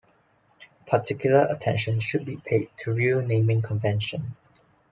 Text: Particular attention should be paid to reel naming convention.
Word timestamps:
Particular 0.87 1.45
attention 1.47 1.99
should 1.99 2.25
be 2.25 2.37
paid 2.37 2.71
to 2.77 2.91
reel 2.91 3.21
naming 3.21 3.61
convention. 3.61 4.33